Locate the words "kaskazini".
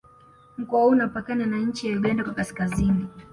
2.33-3.07